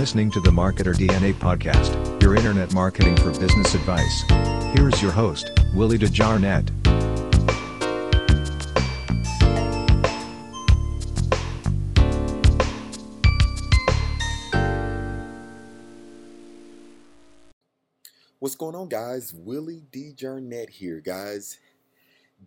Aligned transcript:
listening 0.00 0.30
to 0.30 0.40
the 0.40 0.48
Marketer 0.48 0.94
DNA 0.94 1.34
podcast, 1.34 2.22
your 2.22 2.34
internet 2.34 2.72
marketing 2.72 3.14
for 3.16 3.38
business 3.38 3.74
advice. 3.74 4.22
Here 4.74 4.88
is 4.88 5.02
your 5.02 5.12
host, 5.12 5.50
Willie 5.74 5.98
DeJarnette. 5.98 6.70
What's 18.38 18.54
going 18.54 18.74
on, 18.74 18.88
guys? 18.88 19.34
Willie 19.34 19.82
D. 19.92 20.14
Here, 20.70 21.00
guys. 21.00 21.58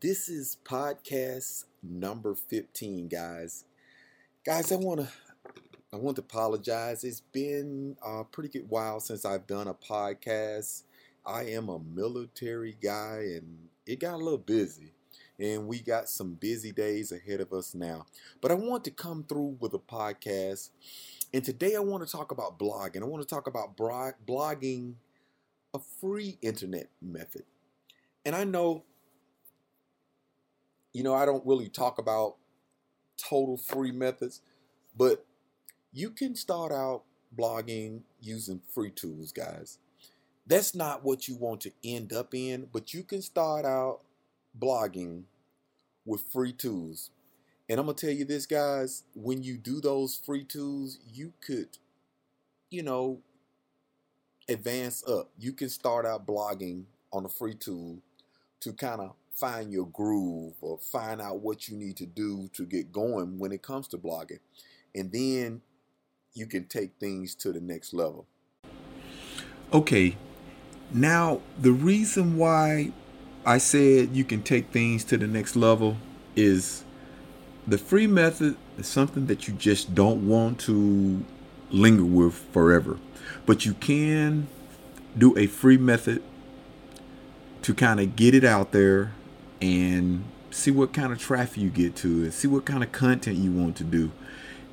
This 0.02 0.28
is 0.28 0.58
podcast 0.66 1.66
number 1.84 2.34
15, 2.34 3.10
guys. 3.10 3.66
Guys, 4.44 4.72
I 4.72 4.76
want 4.76 5.02
to 5.02 5.08
I 5.94 5.98
want 5.98 6.16
to 6.16 6.24
apologize. 6.24 7.04
It's 7.04 7.22
been 7.22 7.96
a 8.04 8.24
pretty 8.24 8.50
good 8.50 8.68
while 8.68 9.00
since 9.00 9.26
I've 9.26 9.46
done 9.46 9.68
a 9.68 9.76
podcast. 9.76 10.86
I 11.24 11.44
am 11.44 11.70
a 11.70 11.78
military 11.78 12.76
guy 12.82 13.20
and 13.36 13.70
it 13.86 14.00
got 14.00 14.16
a 14.16 14.18
little 14.18 14.40
busy. 14.40 14.96
And 15.38 15.68
we 15.68 15.82
got 15.82 16.10
some 16.10 16.34
busy 16.34 16.72
days 16.72 17.12
ahead 17.12 17.42
of 17.42 17.54
us 17.54 17.76
now. 17.76 18.08
But 18.42 18.50
I 18.50 18.56
want 18.56 18.84
to 18.86 18.92
come 18.92 19.24
through 19.24 19.58
with 19.60 19.76
a 19.76 19.80
podcast. 19.80 20.72
And 21.32 21.44
today 21.44 21.76
I 21.76 21.80
want 21.80 22.04
to 22.04 22.12
talk 22.12 22.32
about 22.32 22.58
blogging. 22.58 23.04
I 23.04 23.06
want 23.06 23.22
to 23.22 23.30
talk 23.30 23.46
about 23.46 23.78
blogging 23.78 24.96
a 25.76 25.80
free 26.02 26.40
internet 26.42 26.90
method. 27.04 27.44
And 28.26 28.36
I 28.36 28.46
know, 28.46 28.84
you 30.92 31.04
know, 31.04 31.14
I 31.14 31.28
don't 31.28 31.46
really 31.46 31.70
talk 31.70 32.00
about 32.00 32.38
total 33.16 33.58
free 33.58 33.92
methods, 33.92 34.42
but 34.98 35.24
you 35.94 36.10
can 36.10 36.36
start 36.36 36.72
out 36.72 37.04
blogging 37.38 38.02
using 38.20 38.62
free 38.74 38.92
tools, 38.92 39.32
guys. 39.32 39.78
That's 40.46 40.76
not 40.76 41.04
what 41.04 41.28
you 41.28 41.36
want 41.36 41.62
to 41.62 41.72
end 41.84 42.12
up 42.12 42.34
in, 42.34 42.68
but 42.74 42.94
you 42.94 43.04
can 43.04 43.22
start 43.22 43.64
out 43.64 44.00
blogging 44.60 45.24
with 46.06 46.22
free 46.22 46.52
tools. 46.52 47.12
And 47.70 47.80
I'm 47.80 47.86
going 47.86 47.96
to 47.96 48.06
tell 48.06 48.16
you 48.16 48.26
this, 48.26 48.46
guys, 48.46 49.04
when 49.16 49.42
you 49.42 49.58
do 49.58 49.80
those 49.80 50.18
free 50.18 50.44
tools, 50.44 51.00
you 51.12 51.32
could, 51.46 51.78
you 52.70 52.84
know, 52.84 53.20
advance 54.50 55.08
up. 55.08 55.30
You 55.40 55.54
can 55.54 55.70
start 55.70 56.06
out 56.06 56.28
blogging 56.28 56.84
on 57.14 57.24
a 57.24 57.30
free 57.30 57.56
tool 57.56 58.00
to 58.60 58.74
kind 58.74 59.00
of 59.00 59.14
find 59.32 59.72
your 59.72 59.88
groove 59.88 60.56
or 60.62 60.78
find 60.78 61.22
out 61.22 61.40
what 61.40 61.70
you 61.70 61.78
need 61.78 61.98
to 61.98 62.06
do 62.06 62.50
to 62.54 62.66
get 62.66 62.92
going 62.92 63.40
when 63.40 63.52
it 63.52 63.62
comes 63.62 63.88
to 63.90 63.98
blogging. 63.98 64.40
And 64.94 65.12
then 65.12 65.62
you 66.34 66.46
can 66.46 66.66
take 66.66 66.92
things 67.00 67.36
to 67.36 67.52
the 67.52 67.62
next 67.62 67.94
level. 67.94 68.26
Okay. 69.72 70.18
Now, 70.92 71.42
the 71.60 71.72
reason 71.72 72.38
why 72.38 72.92
I 73.46 73.58
said 73.58 74.16
you 74.16 74.24
can 74.24 74.44
take 74.44 74.70
things 74.70 75.04
to 75.06 75.18
the 75.18 75.28
next 75.28 75.56
level 75.56 75.98
is 76.36 76.84
the 77.68 77.78
free 77.78 78.08
method 78.08 78.58
is 78.78 78.88
something 78.88 79.28
that 79.28 79.48
you 79.48 79.54
just 79.54 79.96
don't 79.96 80.28
want 80.28 80.60
to 80.62 81.26
linger 81.72 82.04
with 82.04 82.36
forever. 82.36 83.00
But 83.46 83.66
you 83.66 83.74
can 83.74 84.48
do 85.18 85.38
a 85.38 85.48
free 85.48 85.78
method 85.78 86.22
to 87.64 87.74
kind 87.74 88.00
of 88.00 88.16
get 88.16 88.36
it 88.36 88.44
out 88.44 88.72
there 88.72 89.14
and 89.62 90.24
see 90.52 90.72
what 90.72 90.94
kind 90.94 91.12
of 91.12 91.20
traffic 91.20 91.58
you 91.58 91.70
get 91.70 91.96
to 91.96 92.24
and 92.24 92.34
see 92.34 92.48
what 92.48 92.66
kind 92.66 92.84
of 92.84 92.92
content 92.92 93.38
you 93.38 93.52
want 93.52 93.76
to 93.78 93.84
do. 93.84 94.12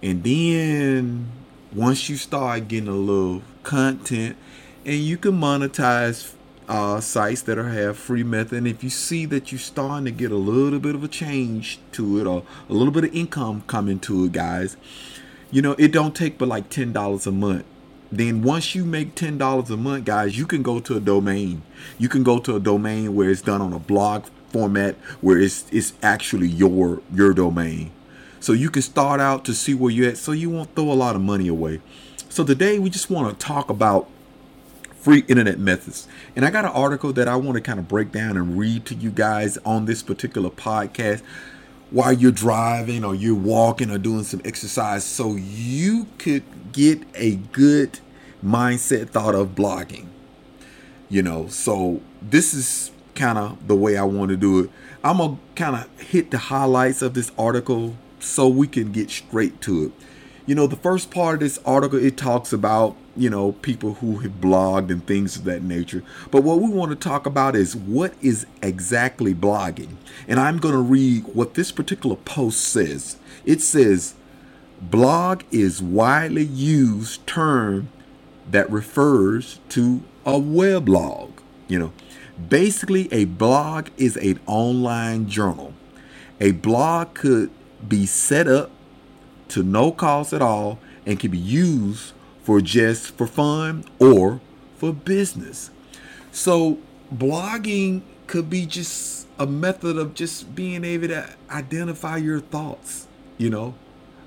And 0.03 0.25
then 0.25 1.31
once 1.75 2.09
you 2.09 2.17
start 2.17 2.69
getting 2.69 2.89
a 2.89 2.93
little 2.93 3.43
content 3.63 4.37
and 4.85 4.97
you 4.97 5.17
can 5.17 5.33
monetize 5.33 6.35
uh, 6.69 7.01
sites 7.01 7.43
that 7.43 7.59
are 7.59 7.69
have 7.69 7.97
free 7.97 8.23
method 8.23 8.59
and 8.59 8.69
if 8.69 8.83
you 8.85 8.91
see 8.91 9.27
that 9.27 9.51
you're 9.51 9.59
starting 9.59 10.05
to 10.05 10.11
get 10.11 10.31
a 10.31 10.37
little 10.37 10.79
bit 10.79 10.95
of 10.95 11.03
a 11.03 11.09
change 11.09 11.79
to 11.93 12.21
it 12.21 12.27
or 12.27 12.45
a 12.69 12.73
little 12.73 12.93
bit 12.93 13.05
of 13.05 13.15
income 13.15 13.63
coming 13.67 13.99
to 13.99 14.25
it 14.25 14.33
guys 14.33 14.77
you 15.51 15.61
know 15.61 15.75
it 15.79 15.93
don't 15.93 16.15
take 16.15 16.39
but 16.39 16.49
like 16.49 16.69
ten 16.71 16.93
dollars 16.93 17.27
a 17.27 17.33
month 17.33 17.65
then 18.13 18.43
once 18.43 18.75
you 18.75 18.85
make 18.85 19.15
ten 19.15 19.39
dollars 19.39 19.71
a 19.71 19.77
month, 19.77 20.05
guys, 20.05 20.37
you 20.37 20.47
can 20.47 20.63
go 20.63 20.81
to 20.81 20.97
a 20.97 21.01
domain. 21.01 21.63
You 21.99 22.09
can 22.09 22.25
go 22.25 22.41
to 22.41 22.57
a 22.57 22.61
domain 22.61 23.15
where 23.15 23.31
it's 23.31 23.43
done 23.43 23.63
on 23.63 23.73
a 23.73 23.79
blog 23.79 24.25
format 24.49 24.97
where 25.21 25.39
it's 25.39 25.65
it's 25.71 25.93
actually 26.03 26.49
your 26.49 27.03
your 27.15 27.33
domain. 27.33 27.93
So 28.41 28.55
you 28.55 28.71
can 28.71 28.81
start 28.81 29.21
out 29.21 29.45
to 29.45 29.55
see 29.55 29.75
where 29.75 29.91
you're 29.91 30.09
at 30.09 30.17
so 30.17 30.33
you 30.33 30.49
won't 30.49 30.75
throw 30.75 30.91
a 30.91 30.95
lot 30.95 31.15
of 31.15 31.21
money 31.21 31.47
away. 31.47 31.83
So 32.31 32.43
today 32.43 32.79
we 32.79 32.89
just 32.89 33.11
want 33.11 33.39
to 33.39 33.47
talk 33.47 33.69
about 33.69 34.09
free 34.95 35.25
internet 35.29 35.59
methods. 35.59 36.09
And 36.35 36.45
I 36.45 36.51
got 36.51 36.65
an 36.65 36.71
article 36.73 37.13
that 37.13 37.29
I 37.29 37.37
want 37.37 37.57
to 37.57 37.61
kind 37.61 37.79
of 37.79 37.87
break 37.87 38.13
down 38.13 38.39
and 38.39 38.59
read 38.59 38.87
to 38.87 38.95
you 38.95 39.11
guys 39.11 39.59
on 39.59 39.85
this 39.85 40.03
particular 40.03 40.49
podcast 40.49 41.23
while 41.91 42.13
you're 42.13 42.33
driving 42.33 43.05
or 43.05 43.15
you're 43.15 43.35
walking 43.35 43.91
or 43.91 43.99
doing 43.99 44.25
some 44.25 44.41
exercise 44.45 45.05
so 45.05 45.37
you 45.37 46.07
could 46.19 46.45
get 46.73 47.03
a 47.15 47.37
good 47.37 48.01
mindset 48.43 49.11
thought 49.11 49.35
of 49.35 49.55
blogging. 49.55 50.07
You 51.11 51.23
know, 51.23 51.49
so 51.49 52.01
this 52.23 52.55
is 52.55 52.91
kind 53.15 53.37
of 53.37 53.67
the 53.67 53.77
way 53.77 53.99
I 53.99 54.05
want 54.05 54.31
to 54.31 54.37
do 54.37 54.61
it. 54.61 54.71
I'm 55.05 55.19
going 55.19 55.37
to 55.37 55.43
kind 55.57 55.77
of 55.77 56.01
hit 56.01 56.31
the 56.31 56.39
highlights 56.39 57.03
of 57.03 57.13
this 57.15 57.33
article 57.37 57.97
so 58.23 58.49
we 58.49 58.67
can 58.67 58.93
get 58.93 59.11
straight 59.11 59.61
to 59.63 59.87
it. 59.87 59.93
You 60.47 60.55
know, 60.55 60.67
the 60.67 60.77
first 60.77 61.11
part 61.11 61.35
of 61.35 61.41
this 61.41 61.59
article 61.65 62.03
it 62.03 62.17
talks 62.17 62.53
about 62.53 62.97
you 63.17 63.29
know, 63.29 63.53
people 63.53 63.95
who 63.95 64.19
have 64.19 64.41
blogged 64.41 64.91
and 64.91 65.07
things 65.07 65.37
of 65.37 65.45
that 65.45 65.63
nature. 65.63 66.03
But 66.31 66.43
what 66.43 66.61
we 66.61 66.71
want 66.71 66.91
to 66.91 66.97
talk 66.97 67.27
about 67.27 67.57
is 67.57 67.75
what 67.75 68.15
is 68.23 68.47
exactly 68.63 69.35
blogging. 69.35 69.97
And 70.29 70.39
I'm 70.39 70.59
going 70.59 70.75
to 70.75 70.81
read 70.81 71.25
what 71.35 71.55
this 71.55 71.73
particular 71.73 72.17
post 72.17 72.61
says. 72.61 73.17
It 73.45 73.61
says, 73.61 74.15
blog 74.81 75.43
is 75.51 75.83
widely 75.83 76.45
used 76.45 77.27
term 77.27 77.89
that 78.51 78.71
refers 78.71 79.61
to 79.71 80.03
a 80.25 80.41
weblog. 80.41 81.33
You 81.69 81.79
know, 81.79 81.93
basically 82.49 83.13
a 83.13 83.25
blog 83.25 83.89
is 83.97 84.17
an 84.17 84.41
online 84.47 85.29
journal. 85.29 85.75
A 86.41 86.53
blog 86.53 87.15
could 87.15 87.51
be 87.89 88.07
set 88.07 88.47
up 88.47 88.71
to 89.49 89.63
no 89.63 89.93
cost 89.93 90.33
at 90.33 90.43
all 90.43 90.79
and 91.07 91.19
can 91.19 91.31
be 91.31 91.39
used 91.39 92.13
for 92.43 92.61
just 92.61 93.17
for 93.17 93.27
fun 93.27 93.85
or 93.99 94.41
for 94.77 94.93
business. 94.93 95.71
So 96.33 96.79
blogging 97.15 98.03
could 98.27 98.49
be 98.49 98.67
just 98.67 99.27
a 99.39 99.47
method 99.47 99.97
of 99.97 100.15
just 100.15 100.55
being 100.55 100.85
able 100.85 101.09
to 101.09 101.29
identify 101.51 102.17
your 102.17 102.41
thoughts, 102.41 103.07
you 103.39 103.51
know, 103.51 103.75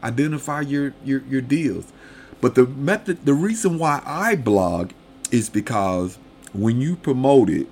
identify 0.04 0.62
your 0.62 0.94
your 1.04 1.22
your 1.30 1.42
deals. 1.42 1.92
But 2.42 2.56
the 2.56 2.66
method 2.66 3.26
the 3.26 3.34
reason 3.34 3.78
why 3.78 4.02
I 4.06 4.36
blog 4.36 4.92
is 5.32 5.50
because 5.50 6.18
when 6.52 6.82
you 6.82 6.96
promote 6.96 7.50
it 7.50 7.68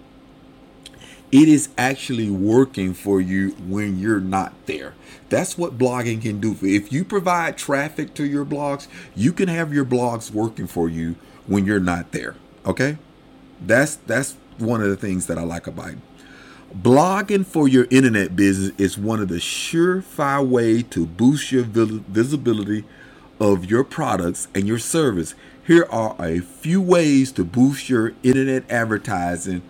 it 1.32 1.48
is 1.48 1.70
actually 1.78 2.30
working 2.30 2.94
for 2.94 3.22
you 3.22 3.52
when 3.52 4.00
you're 4.00 4.20
not 4.20 4.54
there. 4.66 4.94
That's 5.30 5.58
what 5.58 5.78
blogging 5.78 6.22
can 6.22 6.42
do. 6.42 6.58
If 6.62 6.92
you 6.92 7.06
provide 7.06 7.58
traffic 7.58 8.14
to 8.16 8.26
your 8.26 8.46
blogs, 8.46 8.88
you 9.16 9.32
can 9.32 9.48
have 9.48 9.74
your 9.74 9.86
blogs 9.86 10.32
working 10.32 10.68
for 10.68 10.90
you 10.90 11.16
when 11.48 11.66
you're 11.66 11.80
not 11.80 12.12
there. 12.12 12.36
Okay? 12.66 12.98
That's 13.66 13.96
that's 13.96 14.36
one 14.58 14.82
of 14.82 14.90
the 14.90 14.98
things 14.98 15.28
that 15.28 15.38
I 15.38 15.44
like 15.44 15.68
about 15.68 15.92
it. 15.92 15.98
Blogging 16.76 17.46
for 17.46 17.68
your 17.68 17.88
internet 17.90 18.36
business 18.36 18.72
is 18.78 18.98
one 18.98 19.22
of 19.22 19.28
the 19.28 19.36
surefire 19.36 20.46
way 20.46 20.82
to 20.84 21.06
boost 21.06 21.52
your 21.52 21.64
visibility 21.64 22.86
of 23.40 23.66
your 23.66 23.84
products 23.84 24.48
and 24.54 24.68
your 24.68 24.80
service. 24.80 25.36
Here 25.66 25.88
are 25.90 26.16
a 26.20 26.40
few 26.40 26.82
ways 26.82 27.32
to 27.34 27.44
boost 27.44 27.90
your 27.90 28.14
internet 28.24 28.70
advertising 28.70 29.62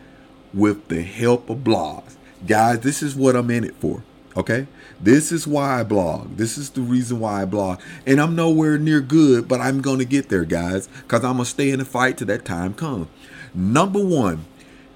with 0.53 0.87
the 0.87 1.01
help 1.01 1.49
of 1.49 1.59
blogs. 1.59 2.15
Guys, 2.45 2.79
this 2.79 3.03
is 3.03 3.15
what 3.15 3.35
I'm 3.35 3.51
in 3.51 3.63
it 3.63 3.75
for. 3.75 4.03
Okay? 4.35 4.67
This 4.99 5.31
is 5.31 5.47
why 5.47 5.79
I 5.79 5.83
blog. 5.83 6.37
This 6.37 6.57
is 6.57 6.69
the 6.69 6.81
reason 6.81 7.19
why 7.19 7.41
I 7.41 7.45
blog. 7.45 7.79
And 8.05 8.19
I'm 8.19 8.35
nowhere 8.35 8.77
near 8.77 9.01
good, 9.01 9.47
but 9.47 9.59
I'm 9.59 9.81
going 9.81 9.99
to 9.99 10.05
get 10.05 10.29
there, 10.29 10.45
guys, 10.45 10.87
because 10.87 11.23
I'm 11.23 11.35
going 11.35 11.45
to 11.45 11.49
stay 11.49 11.71
in 11.71 11.79
the 11.79 11.85
fight 11.85 12.17
till 12.17 12.27
that 12.27 12.45
time 12.45 12.73
comes. 12.73 13.07
Number 13.53 14.03
one, 14.03 14.45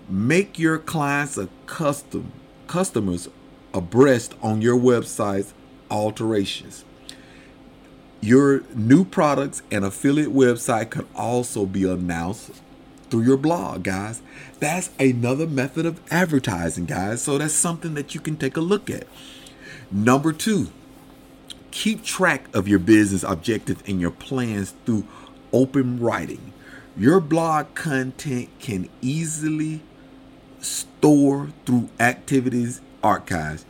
make 0.08 0.58
your 0.58 0.78
clients 0.78 1.38
a 1.38 1.50
custom 1.66 2.32
customers 2.68 3.30
abreast 3.74 4.34
on 4.42 4.62
your 4.62 4.78
website's 4.78 5.54
alterations. 5.92 6.86
Your 8.22 8.64
new 8.74 9.06
products 9.06 9.62
and 9.70 9.86
affiliate 9.86 10.34
website 10.34 10.90
could 10.90 11.08
also 11.16 11.66
be 11.66 11.84
announced 11.84 12.62
through 13.10 13.24
your 13.24 13.38
blog, 13.38 13.84
guys. 13.84 14.22
That's 14.60 14.90
another 15.00 15.48
method 15.48 15.86
of 15.86 16.00
advertising, 16.12 16.86
guys. 16.86 17.22
So 17.22 17.38
that's 17.38 17.54
something 17.54 17.94
that 17.94 18.14
you 18.14 18.22
can 18.22 18.38
take 18.38 18.58
a 18.58 18.62
look 18.62 18.90
at. 18.90 19.08
Number 19.92 20.34
two, 20.34 20.70
keep 21.72 22.04
track 22.04 22.48
of 22.54 22.68
your 22.68 22.80
business 22.80 23.24
objectives 23.24 23.84
and 23.88 24.00
your 24.00 24.12
plans 24.12 24.74
through 24.86 25.06
open 25.52 26.00
writing. 26.00 26.54
Your 26.98 27.20
blog 27.20 27.74
content 27.76 28.50
can 28.60 28.90
easily 29.02 29.82
store 30.62 31.50
through 31.66 31.90
activities 32.00 32.82
archives. 33.04 33.66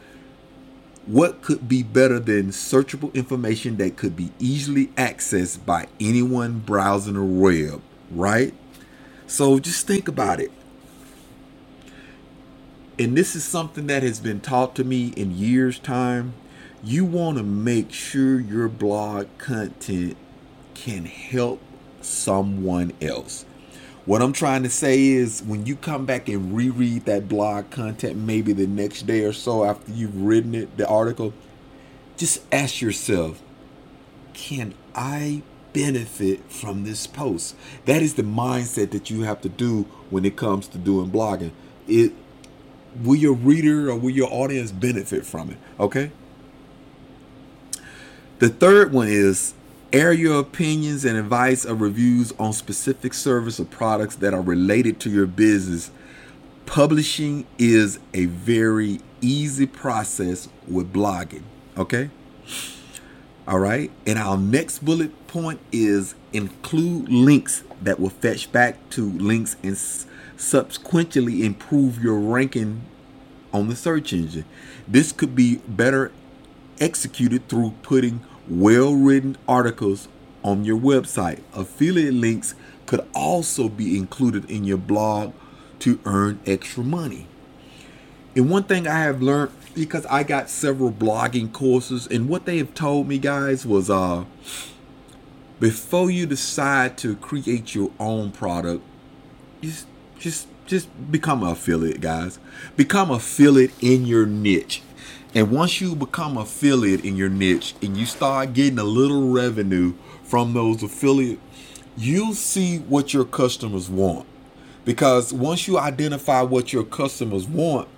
What 1.05 1.41
could 1.41 1.67
be 1.67 1.83
better 1.83 2.19
than 2.19 2.47
searchable 2.49 3.13
information 3.13 3.77
that 3.77 3.97
could 3.97 4.15
be 4.15 4.31
easily 4.39 4.87
accessed 4.89 5.65
by 5.65 5.87
anyone 5.99 6.59
browsing 6.59 7.13
the 7.13 7.23
web, 7.23 7.81
right? 8.09 8.53
So 9.27 9.59
just 9.59 9.87
think 9.87 10.07
about 10.07 10.39
it. 10.39 10.51
And 12.97 13.17
this 13.17 13.35
is 13.35 13.43
something 13.43 13.87
that 13.87 14.03
has 14.03 14.19
been 14.19 14.39
taught 14.39 14.75
to 14.75 14.83
me 14.83 15.07
in 15.17 15.35
years' 15.35 15.79
time. 15.79 16.33
You 16.83 17.03
want 17.03 17.37
to 17.37 17.43
make 17.43 17.91
sure 17.91 18.39
your 18.39 18.69
blog 18.69 19.27
content 19.37 20.15
can 20.75 21.05
help 21.05 21.61
someone 22.01 22.93
else. 23.01 23.45
What 24.05 24.21
I'm 24.21 24.33
trying 24.33 24.61
to 24.63 24.69
say 24.69 25.03
is 25.07 25.41
when 25.41 25.65
you 25.65 25.75
come 25.75 26.05
back 26.05 26.29
and 26.29 26.55
reread 26.55 27.05
that 27.05 27.27
blog 27.27 27.71
content, 27.71 28.17
maybe 28.17 28.53
the 28.53 28.67
next 28.67 29.07
day 29.07 29.23
or 29.23 29.33
so 29.33 29.65
after 29.65 29.91
you've 29.91 30.21
written 30.21 30.53
it, 30.53 30.77
the 30.77 30.87
article, 30.87 31.33
just 32.15 32.43
ask 32.51 32.81
yourself, 32.81 33.41
can 34.33 34.75
I 34.93 35.41
benefit 35.75 36.51
from 36.51 36.83
this 36.83 37.05
post? 37.05 37.55
That 37.85 38.01
is 38.01 38.15
the 38.15 38.23
mindset 38.23 38.91
that 38.91 39.09
you 39.09 39.21
have 39.21 39.41
to 39.41 39.49
do 39.49 39.83
when 40.09 40.25
it 40.25 40.35
comes 40.35 40.67
to 40.69 40.77
doing 40.77 41.11
blogging. 41.11 41.51
It 41.87 42.13
will 43.03 43.15
your 43.15 43.33
reader 43.33 43.91
or 43.91 43.95
will 43.97 44.09
your 44.09 44.31
audience 44.31 44.71
benefit 44.71 45.25
from 45.25 45.51
it? 45.51 45.57
Okay. 45.79 46.11
The 48.39 48.49
third 48.49 48.91
one 48.91 49.07
is 49.07 49.53
Air 49.95 50.11
your 50.11 50.41
opinions 50.41 51.05
and 51.05 51.17
advice 51.17 51.65
or 51.65 51.73
reviews 51.73 52.33
on 52.37 52.51
specific 52.51 53.13
service 53.13 53.61
or 53.61 53.63
products 53.63 54.17
that 54.17 54.33
are 54.33 54.41
related 54.41 54.99
to 54.99 55.09
your 55.09 55.25
business. 55.25 55.89
Publishing 56.65 57.47
is 57.57 57.99
a 58.13 58.25
very 58.25 58.99
easy 59.21 59.65
process 59.65 60.49
with 60.67 60.91
blogging. 60.91 61.43
Okay? 61.77 62.09
All 63.47 63.59
right. 63.59 63.91
And 64.07 64.17
our 64.17 64.37
next 64.37 64.83
bullet 64.83 65.27
point 65.27 65.59
is 65.71 66.15
include 66.33 67.09
links 67.09 67.63
that 67.81 67.99
will 67.99 68.09
fetch 68.09 68.51
back 68.51 68.89
to 68.91 69.09
links 69.11 69.55
and 69.61 69.77
subsequently 70.37 71.45
improve 71.45 72.03
your 72.03 72.19
ranking 72.19 72.81
on 73.53 73.69
the 73.69 73.75
search 73.75 74.13
engine. 74.13 74.45
This 74.87 75.11
could 75.11 75.35
be 75.35 75.57
better 75.67 76.11
executed 76.79 77.47
through 77.47 77.73
putting 77.83 78.21
well 78.49 78.95
written 78.95 79.37
articles 79.47 80.07
on 80.43 80.65
your 80.65 80.77
website. 80.77 81.41
Affiliate 81.53 82.13
links 82.13 82.55
could 82.85 83.05
also 83.13 83.69
be 83.69 83.97
included 83.97 84.49
in 84.49 84.63
your 84.63 84.77
blog 84.77 85.33
to 85.79 85.99
earn 86.05 86.39
extra 86.45 86.83
money. 86.83 87.27
And 88.35 88.49
one 88.49 88.63
thing 88.63 88.87
I 88.87 88.99
have 88.99 89.21
learned 89.21 89.51
because 89.75 90.05
I 90.07 90.23
got 90.23 90.49
several 90.49 90.91
blogging 90.91 91.51
courses, 91.51 92.07
and 92.07 92.27
what 92.29 92.45
they 92.45 92.57
have 92.57 92.73
told 92.73 93.07
me, 93.07 93.19
guys, 93.19 93.65
was 93.65 93.89
uh, 93.89 94.23
before 95.59 96.09
you 96.09 96.25
decide 96.25 96.97
to 96.99 97.15
create 97.17 97.75
your 97.75 97.91
own 97.99 98.31
product, 98.31 98.83
just 99.61 99.87
just 100.17 100.47
just 100.65 101.11
become 101.11 101.43
an 101.43 101.49
affiliate, 101.49 102.01
guys. 102.01 102.39
Become 102.75 103.11
affiliate 103.11 103.71
in 103.81 104.05
your 104.05 104.25
niche. 104.25 104.81
And 105.33 105.51
once 105.51 105.81
you 105.81 105.95
become 105.95 106.37
affiliate 106.37 107.03
in 107.03 107.17
your 107.17 107.29
niche 107.29 107.75
and 107.81 107.97
you 107.97 108.05
start 108.05 108.53
getting 108.53 108.79
a 108.79 108.85
little 108.85 109.29
revenue 109.29 109.93
from 110.23 110.53
those 110.53 110.81
affiliate, 110.81 111.39
you'll 111.97 112.33
see 112.33 112.77
what 112.79 113.13
your 113.13 113.25
customers 113.25 113.89
want. 113.89 114.25
Because 114.85 115.33
once 115.33 115.67
you 115.67 115.77
identify 115.77 116.41
what 116.41 116.71
your 116.71 116.85
customers 116.85 117.47
want, 117.47 117.89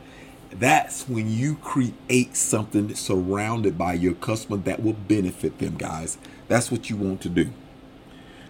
that's 0.60 1.08
when 1.08 1.30
you 1.30 1.56
create 1.56 2.36
something 2.36 2.96
surrounded 2.96 3.78
by 3.78 3.94
your 3.94 4.14
customer 4.14 4.58
that 4.58 4.82
will 4.82 4.94
benefit 4.94 5.60
them, 5.60 5.78
guys. 5.78 6.18
That's 6.48 6.72
what 6.72 6.90
you 6.90 6.96
want 6.96 7.22
to 7.22 7.30
do. 7.30 7.50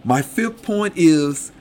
My 0.04 0.22
fifth 0.22 0.62
point 0.64 0.94
is 0.96 1.52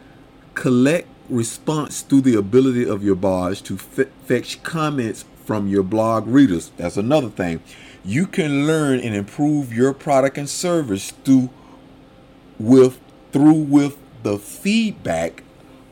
collect 0.54 1.08
response 1.28 2.02
through 2.02 2.20
the 2.20 2.36
ability 2.36 2.88
of 2.88 3.02
your 3.02 3.16
bars 3.16 3.60
to 3.62 3.76
fetch 3.76 4.62
comments 4.62 5.24
from 5.44 5.68
your 5.68 5.82
blog 5.82 6.26
readers. 6.26 6.70
That's 6.76 6.96
another 6.96 7.28
thing. 7.28 7.60
You 8.04 8.26
can 8.26 8.66
learn 8.66 9.00
and 9.00 9.14
improve 9.14 9.72
your 9.72 9.92
product 9.92 10.38
and 10.38 10.48
service 10.48 11.10
through 11.24 11.50
with 12.58 13.00
through 13.32 13.52
with 13.52 13.98
the 14.22 14.38
feedback 14.38 15.42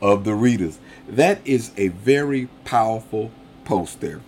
of 0.01 0.23
the 0.23 0.33
readers. 0.33 0.79
That 1.07 1.45
is 1.45 1.71
a 1.77 1.89
very 1.89 2.47
powerful 2.63 3.31
post 3.65 4.01
there. 4.01 4.21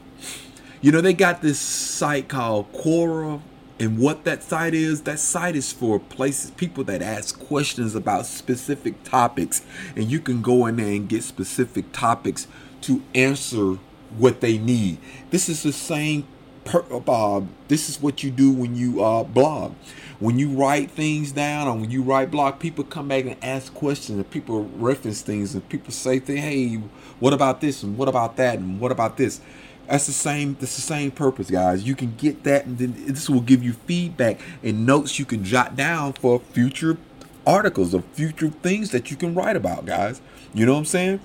You 0.80 0.92
know, 0.92 1.02
they 1.02 1.14
got 1.14 1.42
this 1.42 1.60
site 1.60 2.28
called 2.28 2.72
Quora, 2.72 3.42
and 3.80 3.98
what 3.98 4.26
that 4.26 4.44
site 4.44 4.76
is, 4.76 5.02
that 5.04 5.18
site 5.18 5.56
is 5.56 5.72
for 5.72 6.00
places, 6.00 6.52
people 6.52 6.84
that 6.84 7.02
ask 7.02 7.40
questions 7.40 7.96
about 7.96 8.28
specific 8.28 9.04
topics, 9.04 9.64
and 9.96 10.12
you 10.12 10.20
can 10.20 10.44
go 10.44 10.68
in 10.68 10.76
there 10.76 10.88
and 10.88 11.10
get 11.10 11.24
specific 11.24 11.92
topics 11.94 12.48
to 12.82 13.02
answer 13.16 13.80
what 14.18 14.42
they 14.42 14.60
need. 14.60 15.00
This 15.32 15.50
is 15.50 15.64
the 15.64 15.74
same. 15.74 16.28
Per, 16.64 16.84
uh, 17.08 17.42
this 17.70 17.90
is 17.90 18.02
what 18.02 18.24
you 18.24 18.30
do 18.30 18.52
when 18.52 18.76
you 18.76 19.04
uh, 19.04 19.24
blog. 19.24 19.74
When 20.20 20.38
you 20.38 20.50
write 20.50 20.92
things 20.92 21.32
down, 21.32 21.68
or 21.68 21.76
when 21.76 21.90
you 21.90 22.04
write 22.04 22.30
blog, 22.30 22.60
people 22.60 22.84
come 22.84 23.08
back 23.08 23.26
and 23.26 23.38
ask 23.44 23.74
questions, 23.74 24.18
and 24.18 24.30
people 24.30 24.66
reference 24.76 25.22
things, 25.22 25.56
and 25.56 25.68
people 25.70 25.92
say, 25.92 26.20
"Hey, 26.20 26.76
what 27.20 27.34
about 27.34 27.62
this? 27.62 27.84
And 27.84 27.98
what 27.98 28.10
about 28.10 28.36
that? 28.36 28.60
And 28.60 28.80
what 28.80 28.92
about 28.92 29.18
this?" 29.18 29.40
That's 29.88 30.06
the 30.06 30.14
same. 30.14 30.58
That's 30.60 30.76
the 30.76 30.82
same 30.82 31.12
purpose, 31.12 31.50
guys. 31.50 31.84
You 31.84 31.96
can 31.96 32.16
get 32.16 32.44
that, 32.44 32.66
and 32.66 32.78
then 32.78 32.94
this 33.06 33.30
will 33.30 33.42
give 33.42 33.64
you 33.64 33.74
feedback 33.74 34.40
and 34.62 34.86
notes 34.86 35.18
you 35.18 35.26
can 35.26 35.44
jot 35.44 35.76
down 35.76 36.14
for 36.14 36.40
future 36.40 36.98
articles 37.46 37.96
or 37.96 38.02
future 38.02 38.50
things 38.50 38.92
that 38.92 39.10
you 39.10 39.18
can 39.18 39.34
write 39.34 39.56
about, 39.56 39.86
guys. 39.86 40.22
You 40.54 40.66
know 40.66 40.74
what 40.74 40.80
I'm 40.80 40.86
saying? 40.86 41.20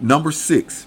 Number 0.00 0.32
six 0.32 0.86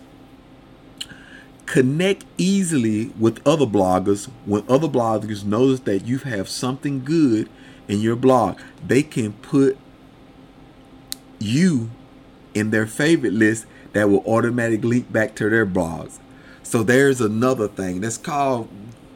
connect 1.68 2.24
easily 2.38 3.08
with 3.20 3.46
other 3.46 3.66
bloggers 3.66 4.30
when 4.46 4.64
other 4.70 4.88
bloggers 4.88 5.44
notice 5.44 5.82
that 5.82 6.08
you 6.08 6.18
have 6.20 6.48
something 6.48 7.04
good 7.04 7.50
in 7.90 8.00
your 8.00 8.16
blog 8.16 8.58
they 8.86 9.04
can 9.04 9.34
put 9.34 9.78
you 11.40 11.90
in 12.54 12.70
their 12.70 12.88
favorite 12.88 13.34
list 13.34 13.66
that 13.92 14.10
will 14.10 14.24
automatically 14.26 14.90
link 14.90 15.12
back 15.12 15.36
to 15.36 15.50
their 15.50 15.66
blogs 15.66 16.20
so 16.68 16.84
there's 16.84 17.22
another 17.22 17.68
thing 17.68 18.02
that's 18.02 18.18
called 18.18 18.68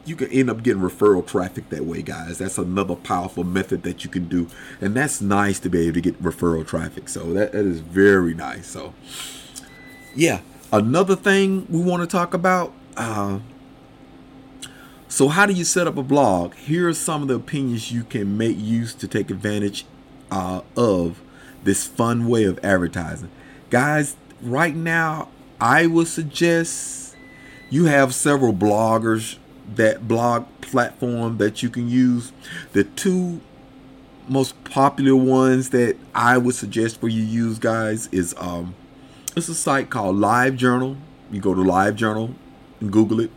you 0.04 0.16
can 0.16 0.28
end 0.32 0.50
up 0.50 0.62
getting 0.62 0.82
referral 0.82 1.24
traffic 1.24 1.68
that 1.68 1.84
way 1.84 2.02
guys 2.02 2.38
that's 2.38 2.58
another 2.58 2.96
powerful 2.96 3.44
method 3.44 3.82
that 3.82 4.04
you 4.04 4.10
can 4.10 4.26
do 4.28 4.48
and 4.80 4.96
that's 4.96 5.20
nice 5.20 5.60
to 5.60 5.68
be 5.68 5.82
able 5.82 5.94
to 5.94 6.00
get 6.00 6.20
referral 6.22 6.66
traffic 6.66 7.08
so 7.08 7.32
that, 7.32 7.52
that 7.52 7.64
is 7.64 7.80
very 7.80 8.34
nice 8.34 8.66
so 8.66 8.94
yeah 10.14 10.40
Another 10.72 11.14
thing 11.14 11.66
we 11.68 11.82
want 11.82 12.00
to 12.00 12.06
talk 12.06 12.32
about. 12.32 12.72
Uh, 12.96 13.40
so, 15.06 15.28
how 15.28 15.44
do 15.44 15.52
you 15.52 15.64
set 15.64 15.86
up 15.86 15.98
a 15.98 16.02
blog? 16.02 16.54
Here 16.54 16.88
are 16.88 16.94
some 16.94 17.20
of 17.20 17.28
the 17.28 17.34
opinions 17.34 17.92
you 17.92 18.04
can 18.04 18.38
make 18.38 18.58
use 18.58 18.94
to 18.94 19.06
take 19.06 19.30
advantage 19.30 19.84
uh, 20.30 20.62
of 20.74 21.20
this 21.62 21.86
fun 21.86 22.26
way 22.26 22.44
of 22.44 22.58
advertising. 22.64 23.30
Guys, 23.68 24.16
right 24.40 24.74
now, 24.74 25.28
I 25.60 25.86
would 25.86 26.08
suggest 26.08 27.01
you 27.72 27.86
have 27.86 28.14
several 28.14 28.52
bloggers 28.52 29.38
that 29.76 30.06
blog 30.06 30.44
platform 30.60 31.38
that 31.38 31.62
you 31.62 31.70
can 31.70 31.88
use. 31.88 32.30
The 32.74 32.84
two 32.84 33.40
most 34.28 34.62
popular 34.64 35.16
ones 35.16 35.70
that 35.70 35.96
I 36.14 36.36
would 36.36 36.54
suggest 36.54 37.00
for 37.00 37.08
you 37.08 37.22
use, 37.22 37.58
guys, 37.58 38.08
is 38.12 38.34
um, 38.36 38.74
it's 39.34 39.48
a 39.48 39.54
site 39.54 39.88
called 39.88 40.16
LiveJournal. 40.16 40.98
You 41.30 41.40
go 41.40 41.54
to 41.54 41.62
LiveJournal 41.62 42.34
and 42.80 42.92
Google 42.92 43.20
it. 43.20 43.30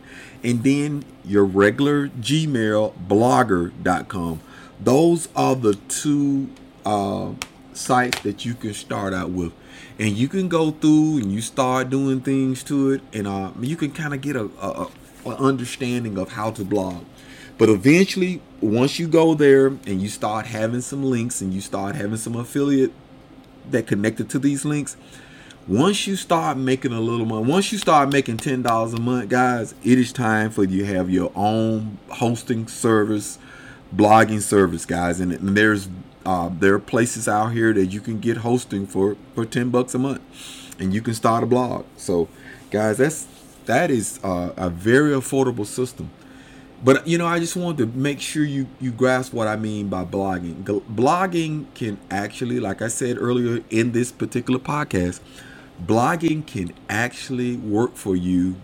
And 0.44 0.62
then 0.62 1.06
your 1.24 1.46
regular 1.46 2.08
Gmail 2.08 2.92
blogger.com. 3.08 4.40
Those 4.78 5.30
are 5.34 5.56
the 5.56 5.76
two 5.88 6.50
uh, 6.84 7.30
sites 7.72 8.20
that 8.20 8.44
you 8.44 8.52
can 8.52 8.74
start 8.74 9.14
out 9.14 9.30
with. 9.30 9.54
And 9.98 10.16
you 10.16 10.28
can 10.28 10.48
go 10.48 10.70
through 10.70 11.18
and 11.18 11.32
you 11.32 11.40
start 11.40 11.90
doing 11.90 12.20
things 12.20 12.62
to 12.64 12.90
it. 12.92 13.00
And 13.12 13.26
uh, 13.26 13.52
you 13.60 13.76
can 13.76 13.90
kind 13.90 14.14
of 14.14 14.20
get 14.20 14.36
a, 14.36 14.50
a, 14.60 14.88
a 15.26 15.30
understanding 15.30 16.18
of 16.18 16.32
how 16.32 16.50
to 16.52 16.64
blog. 16.64 17.04
But 17.58 17.70
eventually, 17.70 18.42
once 18.60 18.98
you 18.98 19.08
go 19.08 19.34
there 19.34 19.68
and 19.68 20.02
you 20.02 20.08
start 20.08 20.46
having 20.46 20.82
some 20.82 21.02
links 21.02 21.40
and 21.40 21.54
you 21.54 21.60
start 21.60 21.96
having 21.96 22.18
some 22.18 22.36
affiliate 22.36 22.92
that 23.70 23.86
connected 23.86 24.28
to 24.30 24.38
these 24.38 24.64
links, 24.64 24.96
once 25.66 26.06
you 26.06 26.14
start 26.14 26.56
making 26.58 26.92
a 26.92 27.00
little 27.00 27.26
money, 27.26 27.44
once 27.50 27.72
you 27.72 27.78
start 27.78 28.12
making 28.12 28.36
ten 28.36 28.62
dollars 28.62 28.92
a 28.92 29.00
month, 29.00 29.28
guys, 29.28 29.74
it 29.82 29.98
is 29.98 30.12
time 30.12 30.50
for 30.50 30.64
you 30.64 30.84
to 30.84 30.94
have 30.94 31.10
your 31.10 31.32
own 31.34 31.98
hosting 32.10 32.68
service, 32.68 33.38
blogging 33.94 34.40
service, 34.40 34.84
guys. 34.86 35.20
And, 35.20 35.32
and 35.32 35.56
there's 35.56 35.88
Uh, 36.26 36.50
there 36.58 36.74
are 36.74 36.80
places 36.80 37.28
out 37.28 37.52
here 37.52 37.72
that 37.72 37.86
you 37.94 38.00
can 38.00 38.18
get 38.18 38.38
hosting 38.38 38.84
for 38.84 39.14
for 39.34 39.46
ten 39.46 39.70
bucks 39.70 39.94
a 39.94 39.98
month, 39.98 40.20
and 40.80 40.92
you 40.92 41.00
can 41.00 41.14
start 41.14 41.44
a 41.44 41.46
blog. 41.46 41.84
So, 41.96 42.26
guys, 42.72 42.96
that's 42.96 43.26
that 43.66 43.90
is 43.92 44.18
uh, 44.24 44.50
a 44.56 44.68
very 44.68 45.12
affordable 45.14 45.64
system. 45.64 46.10
But 46.82 47.06
you 47.06 47.16
know, 47.16 47.28
I 47.28 47.38
just 47.38 47.54
wanted 47.56 47.78
to 47.78 47.98
make 47.98 48.20
sure 48.20 48.44
you 48.44 48.66
you 48.80 48.90
grasp 48.90 49.32
what 49.32 49.46
I 49.46 49.56
mean 49.56 49.88
by 49.88 50.04
blogging. 50.04 50.64
Blogging 50.90 51.66
can 51.74 51.96
actually, 52.10 52.58
like 52.58 52.82
I 52.82 52.88
said 52.88 53.18
earlier 53.18 53.62
in 53.70 53.92
this 53.92 54.10
particular 54.10 54.58
podcast, 54.58 55.20
blogging 55.78 56.44
can 56.44 56.72
actually 56.88 57.56
work 57.56 57.94
for 57.94 58.16
you 58.16 58.56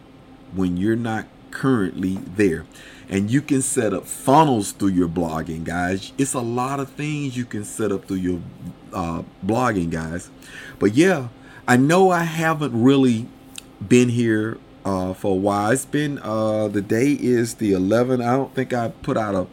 when 0.52 0.76
you're 0.76 0.96
not 0.96 1.26
currently 1.52 2.18
there. 2.36 2.66
And 3.08 3.30
you 3.30 3.42
can 3.42 3.62
set 3.62 3.92
up 3.92 4.06
funnels 4.06 4.72
through 4.72 4.88
your 4.88 5.08
blogging, 5.08 5.64
guys. 5.64 6.12
It's 6.18 6.34
a 6.34 6.40
lot 6.40 6.80
of 6.80 6.90
things 6.90 7.36
you 7.36 7.44
can 7.44 7.64
set 7.64 7.92
up 7.92 8.06
through 8.06 8.16
your 8.16 8.40
uh, 8.92 9.22
blogging, 9.44 9.90
guys. 9.90 10.30
But 10.78 10.94
yeah, 10.94 11.28
I 11.68 11.76
know 11.76 12.10
I 12.10 12.24
haven't 12.24 12.80
really 12.80 13.28
been 13.86 14.08
here 14.08 14.58
uh, 14.84 15.12
for 15.14 15.32
a 15.32 15.38
while. 15.38 15.70
It's 15.70 15.84
been 15.84 16.18
uh, 16.18 16.68
the 16.68 16.82
day 16.82 17.12
is 17.12 17.54
the 17.54 17.72
11th. 17.72 18.26
I 18.26 18.36
don't 18.36 18.54
think 18.54 18.72
I 18.72 18.88
put 18.88 19.16
out 19.16 19.34
a 19.34 19.46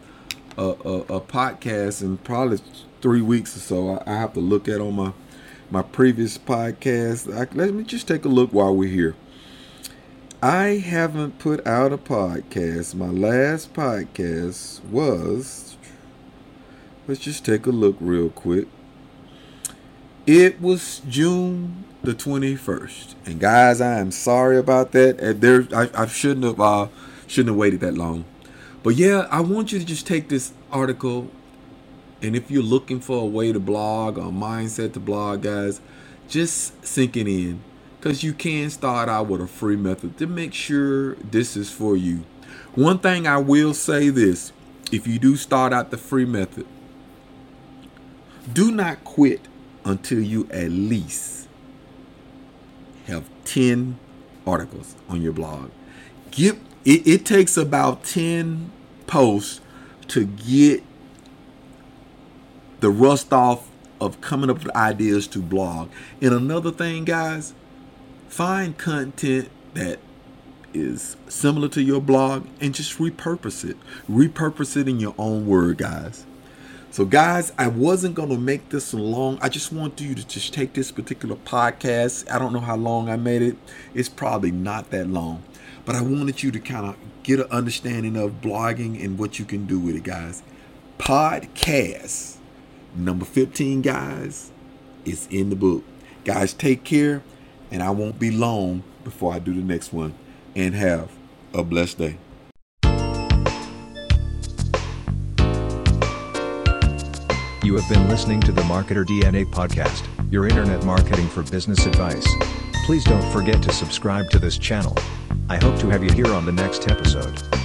a, 0.60 0.62
a, 0.62 0.98
a 1.16 1.22
podcast 1.22 2.02
in 2.02 2.18
probably 2.18 2.60
three 3.02 3.22
weeks 3.22 3.56
or 3.56 3.60
so. 3.60 3.90
I, 4.06 4.12
I, 4.12 4.16
have 4.18 4.34
to 4.34 4.42
look 4.42 4.68
at 4.68 4.82
on 4.82 4.96
my 4.96 5.14
my 5.72 5.82
previous 5.82 6.38
podcast. 6.38 7.34
I, 7.34 7.48
let 7.56 7.74
me 7.74 7.84
just 7.84 8.08
take 8.08 8.26
a 8.26 8.30
look 8.30 8.52
while 8.52 8.76
we're 8.76 8.90
here. 8.90 9.16
I 10.42 10.78
haven't 10.78 11.38
put 11.38 11.68
out 11.68 11.92
a 11.92 11.98
podcast. 11.98 12.96
My 12.96 13.08
last 13.08 13.74
podcast 13.74 14.82
was. 14.86 15.76
Let's 17.08 17.20
just 17.20 17.44
take 17.44 17.66
a 17.66 17.72
look 17.72 17.98
real 18.00 18.30
quick. 18.30 18.70
It 20.26 20.62
was 20.62 21.02
June 21.10 21.84
the 22.04 22.14
21st. 22.14 23.16
And 23.26 23.42
guys, 23.42 23.82
I 23.82 24.00
am 24.00 24.12
sorry 24.12 24.58
about 24.58 24.94
that. 24.94 25.42
There 25.42 25.68
I, 25.76 25.90
I 25.94 26.08
shouldn't 26.08 26.46
have 26.46 26.62
uh 26.62 26.88
shouldn't 27.28 27.50
have 27.50 27.58
waited 27.58 27.82
that 27.82 27.96
long. 27.96 28.24
But 28.82 28.96
yeah, 28.96 29.28
I 29.30 29.42
want 29.42 29.74
you 29.74 29.80
to 29.80 29.86
just 29.86 30.08
take 30.08 30.30
this 30.30 30.54
article 30.72 31.30
and 32.22 32.34
if 32.34 32.50
you're 32.50 32.64
looking 32.64 33.02
for 33.02 33.22
a 33.22 33.26
way 33.26 33.52
to 33.52 33.60
blog 33.60 34.18
or 34.18 34.32
mindset 34.32 34.94
to 34.94 35.02
blog, 35.02 35.42
guys, 35.42 35.82
just 36.30 36.86
sink 36.86 37.18
it 37.18 37.28
in. 37.28 37.62
Because 38.00 38.24
you 38.24 38.34
can 38.34 38.70
start 38.70 39.10
out 39.10 39.28
with 39.28 39.42
a 39.42 39.48
free 39.48 39.76
method 39.76 40.18
to 40.20 40.28
make 40.28 40.54
sure 40.54 41.16
this 41.16 41.58
is 41.58 41.70
for 41.70 41.98
you. 41.98 42.24
One 42.76 43.00
thing 43.00 43.28
I 43.28 43.38
will 43.38 43.74
say 43.74 44.10
this 44.10 44.54
if 44.92 45.06
you 45.06 45.20
do 45.20 45.36
start 45.36 45.74
out 45.74 45.92
the 45.92 45.98
free 45.98 46.26
method, 46.26 46.66
do 48.52 48.72
not 48.72 49.04
quit 49.04 49.42
until 49.84 50.22
you 50.22 50.48
at 50.52 50.72
least 50.72 51.48
have 53.08 53.26
10 53.46 54.00
articles 54.48 54.96
on 55.10 55.22
your 55.22 55.34
blog. 55.34 55.70
Get 56.32 56.56
it, 56.86 57.06
it 57.06 57.26
takes 57.26 57.58
about 57.58 58.04
10 58.06 58.72
posts 59.08 59.62
to 60.08 60.26
get 60.26 60.84
the 62.80 62.90
rust 62.90 63.34
off 63.34 63.70
of 64.00 64.22
coming 64.22 64.50
up 64.50 64.64
with 64.64 64.76
ideas 64.76 65.28
to 65.28 65.40
blog. 65.40 65.90
And 66.22 66.34
another 66.34 66.72
thing, 66.72 67.04
guys, 67.04 67.54
find 68.30 68.78
content 68.78 69.50
that 69.74 70.00
is 70.74 71.18
similar 71.28 71.68
to 71.68 71.82
your 71.82 72.00
blog 72.00 72.48
and 72.62 72.74
just 72.74 72.98
repurpose 73.00 73.68
it. 73.68 73.76
Repurpose 74.10 74.78
it 74.78 74.88
in 74.88 75.00
your 75.00 75.16
own 75.18 75.48
word, 75.48 75.80
guys. 75.80 76.26
So, 76.92 77.06
guys, 77.06 77.52
I 77.58 77.68
wasn't 77.68 78.16
going 78.16 78.30
to 78.30 78.38
make 78.38 78.70
this 78.70 78.94
long. 78.94 79.38
I 79.42 79.50
just 79.50 79.72
want 79.72 80.00
you 80.02 80.16
to 80.16 80.28
just 80.28 80.54
take 80.54 80.74
this 80.74 80.92
particular 80.92 81.36
podcast. 81.36 82.32
I 82.32 82.40
don't 82.40 82.54
know 82.54 82.60
how 82.60 82.76
long 82.76 83.10
I 83.10 83.16
made 83.16 83.42
it. 83.42 83.58
It's 83.94 84.10
probably 84.10 84.52
not 84.52 84.90
that 84.92 85.08
long. 85.08 85.44
But 85.86 85.96
I 85.96 86.02
wanted 86.02 86.42
you 86.42 86.52
to 86.52 86.60
kind 86.60 86.88
of 86.88 86.96
get 87.24 87.40
an 87.40 87.48
understanding 87.52 88.16
of 88.16 88.42
blogging 88.42 89.04
and 89.04 89.20
what 89.20 89.38
you 89.38 89.46
can 89.46 89.66
do 89.66 89.80
with 89.80 89.96
it, 89.96 90.04
guys. 90.04 90.42
Podcast 90.98 92.38
number 92.96 93.26
15, 93.26 93.82
guys, 93.82 94.52
is 95.06 95.28
in 95.32 95.50
the 95.50 95.56
book. 95.56 95.84
Guys, 96.26 96.54
take 96.54 96.84
care, 96.84 97.24
and 97.72 97.84
I 97.84 97.90
won't 97.92 98.20
be 98.20 98.32
long 98.32 98.84
before 99.04 99.34
I 99.34 99.40
do 99.40 99.54
the 99.54 99.62
next 99.62 99.94
one. 99.94 100.14
And 100.56 100.74
have 100.76 101.12
a 101.54 101.64
blessed 101.64 102.00
day. 102.00 102.18
You 107.64 107.76
have 107.76 107.88
been 107.90 108.10
listening 108.10 108.42
to 108.42 108.52
the 108.52 108.64
Marketer 108.64 109.06
DNA 109.06 109.46
podcast, 109.46 110.04
your 110.32 110.48
internet 110.48 110.84
marketing 110.86 111.28
for 111.28 111.44
business 111.44 111.86
advice. 111.86 112.28
Please 112.86 113.04
don't 113.04 113.32
forget 113.32 113.62
to 113.62 113.72
subscribe 113.72 114.30
to 114.32 114.40
this 114.40 114.58
channel. 114.58 114.98
I 115.50 115.58
hope 115.58 115.80
to 115.80 115.90
have 115.90 116.04
you 116.04 116.12
here 116.12 116.34
on 116.34 116.46
the 116.46 116.52
next 116.52 116.90
episode. 116.90 117.59